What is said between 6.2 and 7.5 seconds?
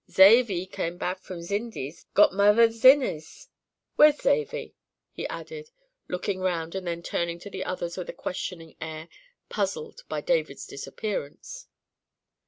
round and then turning